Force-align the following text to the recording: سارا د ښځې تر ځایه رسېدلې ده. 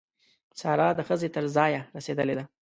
سارا 0.59 0.87
د 0.95 0.99
ښځې 1.07 1.29
تر 1.35 1.45
ځایه 1.55 1.81
رسېدلې 1.97 2.35
ده. 2.39 2.43